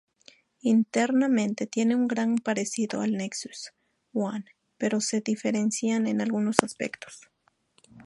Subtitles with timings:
[0.63, 3.71] Internamente tiene un gran parecido al Nexus
[4.13, 4.45] One,
[4.79, 7.29] pero se diferencian en algunos aspectos.